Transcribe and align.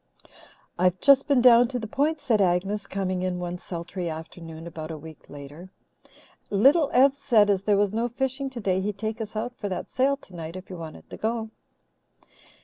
"I've 0.79 0.99
just 0.99 1.27
been 1.27 1.41
down 1.41 1.67
to 1.67 1.77
the 1.77 1.85
Point," 1.85 2.19
said 2.21 2.41
Agnes, 2.41 2.87
coming 2.87 3.21
in 3.21 3.37
one 3.37 3.59
sultry 3.59 4.09
afternoon 4.09 4.65
about 4.65 4.89
a 4.89 4.97
week 4.97 5.29
later, 5.29 5.69
"and 6.49 6.63
Little 6.63 6.89
Ev 6.91 7.15
said 7.15 7.51
as 7.51 7.61
there 7.61 7.77
was 7.77 7.93
no 7.93 8.07
fishing 8.09 8.49
today 8.49 8.81
he'd 8.81 8.97
take 8.97 9.21
us 9.21 9.35
out 9.35 9.55
for 9.57 9.69
that 9.69 9.91
sail 9.91 10.15
tonight 10.17 10.55
if 10.55 10.71
you 10.71 10.75
wanted 10.75 11.07
to 11.11 11.17
go." 11.17 11.51